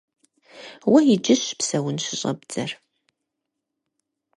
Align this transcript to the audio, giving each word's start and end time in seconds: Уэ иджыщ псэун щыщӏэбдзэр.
Уэ 0.91 0.99
иджыщ 1.13 1.43
псэун 1.59 1.97
щыщӏэбдзэр. 2.03 2.71